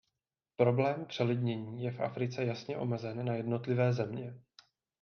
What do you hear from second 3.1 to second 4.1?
na jednotlivé